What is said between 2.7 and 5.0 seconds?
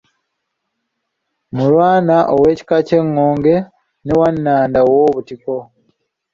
ky'Engonge ne Wannanda